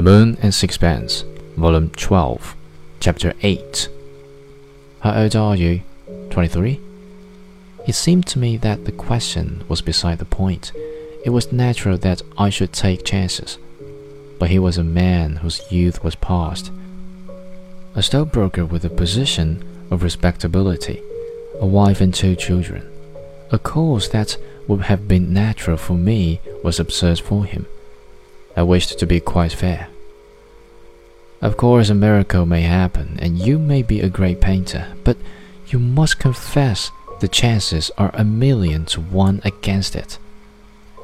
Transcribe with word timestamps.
The 0.00 0.10
Moon 0.10 0.38
and 0.40 0.54
Sixpence, 0.54 1.26
Volume 1.58 1.90
12, 1.90 2.56
Chapter 3.00 3.34
8. 3.42 3.90
How 5.00 5.22
old 5.22 5.36
are 5.36 5.54
you? 5.54 5.82
23? 6.30 6.80
It 7.86 7.92
seemed 7.92 8.26
to 8.28 8.38
me 8.38 8.56
that 8.56 8.86
the 8.86 8.92
question 8.92 9.62
was 9.68 9.82
beside 9.82 10.18
the 10.18 10.24
point. 10.24 10.72
It 11.22 11.28
was 11.34 11.52
natural 11.52 11.98
that 11.98 12.22
I 12.38 12.48
should 12.48 12.72
take 12.72 13.04
chances. 13.04 13.58
But 14.38 14.48
he 14.48 14.58
was 14.58 14.78
a 14.78 14.82
man 14.82 15.36
whose 15.36 15.70
youth 15.70 16.02
was 16.02 16.14
past. 16.14 16.72
A 17.94 18.02
stockbroker 18.02 18.64
with 18.64 18.86
a 18.86 18.88
position 18.88 19.62
of 19.90 20.02
respectability, 20.02 21.02
a 21.60 21.66
wife 21.66 22.00
and 22.00 22.14
two 22.14 22.36
children. 22.36 22.90
A 23.52 23.58
course 23.58 24.08
that 24.08 24.38
would 24.66 24.80
have 24.80 25.06
been 25.06 25.34
natural 25.34 25.76
for 25.76 25.92
me 25.92 26.40
was 26.64 26.80
absurd 26.80 27.20
for 27.20 27.44
him. 27.44 27.66
I 28.56 28.62
wished 28.62 28.98
to 28.98 29.06
be 29.06 29.20
quite 29.20 29.52
fair. 29.52 29.88
Of 31.40 31.56
course, 31.56 31.88
a 31.88 31.94
miracle 31.94 32.44
may 32.44 32.62
happen, 32.62 33.18
and 33.20 33.38
you 33.38 33.58
may 33.58 33.82
be 33.82 34.00
a 34.00 34.10
great 34.10 34.40
painter, 34.40 34.88
but 35.04 35.16
you 35.68 35.78
must 35.78 36.18
confess 36.18 36.90
the 37.20 37.28
chances 37.28 37.90
are 37.96 38.10
a 38.14 38.24
million 38.24 38.84
to 38.86 39.00
one 39.00 39.40
against 39.44 39.94
it. 39.96 40.18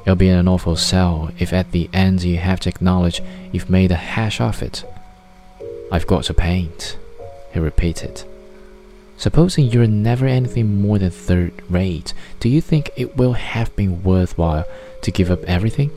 You'll 0.04 0.16
be 0.16 0.28
in 0.28 0.36
an 0.36 0.48
awful 0.48 0.76
sell 0.76 1.30
if 1.38 1.52
at 1.52 1.72
the 1.72 1.88
end 1.92 2.22
you 2.22 2.36
have 2.36 2.60
to 2.60 2.68
acknowledge 2.68 3.22
you've 3.52 3.70
made 3.70 3.90
a 3.90 3.96
hash 3.96 4.40
of 4.40 4.62
it. 4.62 4.84
I've 5.90 6.06
got 6.06 6.24
to 6.24 6.34
paint, 6.34 6.96
he 7.52 7.60
repeated. 7.60 8.24
Supposing 9.16 9.66
you're 9.66 9.86
never 9.86 10.26
anything 10.26 10.82
more 10.82 10.98
than 10.98 11.10
third 11.10 11.52
rate, 11.70 12.12
do 12.40 12.48
you 12.48 12.60
think 12.60 12.90
it 12.96 13.16
will 13.16 13.32
have 13.32 13.74
been 13.74 14.02
worthwhile 14.02 14.64
to 15.02 15.10
give 15.10 15.30
up 15.30 15.42
everything? 15.44 15.90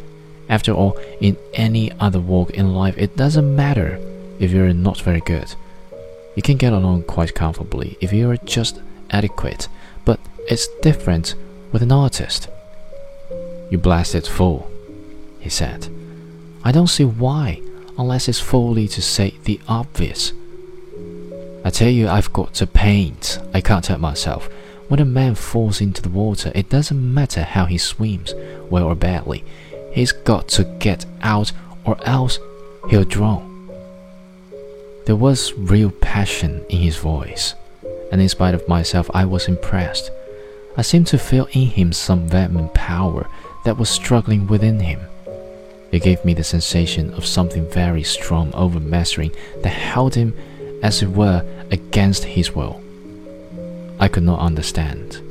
After 0.49 0.73
all, 0.73 0.97
in 1.21 1.37
any 1.53 1.91
other 1.99 2.19
walk 2.19 2.49
in 2.51 2.73
life, 2.73 2.97
it 2.97 3.15
doesn't 3.15 3.55
matter 3.55 3.99
if 4.39 4.51
you're 4.51 4.73
not 4.73 4.99
very 5.01 5.21
good. 5.21 5.53
You 6.35 6.41
can 6.41 6.57
get 6.57 6.73
along 6.73 7.03
quite 7.03 7.35
comfortably 7.35 7.97
if 8.01 8.11
you're 8.11 8.37
just 8.37 8.81
adequate, 9.11 9.67
but 10.05 10.19
it's 10.47 10.67
different 10.81 11.35
with 11.71 11.83
an 11.83 11.91
artist. 11.91 12.49
You 13.69 13.77
blasted 13.77 14.25
fool, 14.25 14.71
he 15.39 15.49
said. 15.49 15.87
I 16.63 16.71
don't 16.71 16.87
see 16.87 17.05
why, 17.05 17.61
unless 17.97 18.27
it's 18.27 18.39
folly 18.39 18.87
to 18.89 19.01
say 19.01 19.35
the 19.43 19.59
obvious. 19.67 20.33
I 21.63 21.69
tell 21.69 21.89
you, 21.89 22.07
I've 22.07 22.33
got 22.33 22.53
to 22.55 22.65
paint. 22.67 23.37
I 23.53 23.61
can't 23.61 23.85
help 23.85 23.99
myself. 23.99 24.49
When 24.87 24.99
a 24.99 25.05
man 25.05 25.35
falls 25.35 25.81
into 25.81 26.01
the 26.01 26.09
water, 26.09 26.51
it 26.55 26.69
doesn't 26.69 27.13
matter 27.13 27.43
how 27.43 27.65
he 27.65 27.77
swims, 27.77 28.33
well 28.69 28.85
or 28.85 28.95
badly. 28.95 29.43
He's 29.91 30.11
got 30.11 30.47
to 30.49 30.63
get 30.79 31.05
out 31.21 31.51
or 31.85 31.97
else 32.05 32.39
he'll 32.89 33.03
drown. 33.03 33.69
There 35.05 35.15
was 35.15 35.53
real 35.53 35.89
passion 35.89 36.63
in 36.69 36.79
his 36.79 36.97
voice, 36.97 37.55
and 38.11 38.21
in 38.21 38.29
spite 38.29 38.53
of 38.53 38.67
myself, 38.67 39.09
I 39.13 39.25
was 39.25 39.47
impressed. 39.47 40.11
I 40.77 40.83
seemed 40.83 41.07
to 41.07 41.17
feel 41.17 41.47
in 41.51 41.67
him 41.67 41.93
some 41.93 42.29
vehement 42.29 42.73
power 42.73 43.27
that 43.65 43.77
was 43.77 43.89
struggling 43.89 44.47
within 44.47 44.79
him. 44.79 44.99
It 45.91 46.03
gave 46.03 46.23
me 46.23 46.35
the 46.35 46.43
sensation 46.43 47.11
of 47.15 47.25
something 47.25 47.67
very 47.71 48.03
strong 48.03 48.51
overmastering 48.53 49.35
that 49.63 49.69
held 49.69 50.13
him, 50.13 50.35
as 50.83 51.01
it 51.01 51.09
were, 51.09 51.43
against 51.71 52.23
his 52.23 52.51
will. 52.51 52.81
I 53.99 54.07
could 54.07 54.23
not 54.23 54.39
understand. 54.39 55.21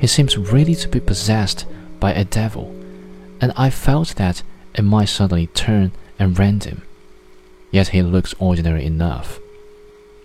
He 0.00 0.06
seems 0.06 0.36
really 0.36 0.74
to 0.74 0.88
be 0.88 1.00
possessed 1.00 1.64
by 1.98 2.12
a 2.12 2.24
devil 2.24 2.74
and 3.44 3.52
I 3.56 3.68
felt 3.68 4.16
that 4.16 4.42
it 4.74 4.80
might 4.80 5.10
suddenly 5.10 5.48
turn 5.48 5.92
and 6.18 6.38
rend 6.38 6.64
him. 6.64 6.80
Yet 7.70 7.88
he 7.88 8.00
looked 8.00 8.32
ordinary 8.38 8.86
enough. 8.86 9.38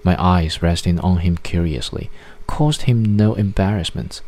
My 0.05 0.15
eyes 0.17 0.61
resting 0.61 1.01
on 1.01 1.17
him 1.17 1.35
curiously 1.35 2.09
caused 2.47 2.83
him 2.83 3.17
no 3.17 3.33
embarrassment. 3.33 4.21